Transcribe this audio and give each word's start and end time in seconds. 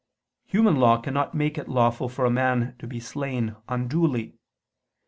Human 0.45 0.77
law 0.77 0.97
cannot 0.99 1.35
make 1.35 1.59
it 1.59 1.69
lawful 1.69 2.09
for 2.09 2.25
a 2.25 2.31
man 2.31 2.75
to 2.79 2.87
be 2.87 2.99
slain 2.99 3.55
unduly. 3.69 4.33